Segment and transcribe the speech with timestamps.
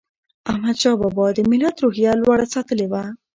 [0.51, 3.03] احمدشاه بابا د ملت روحیه لوړه ساتلې وه.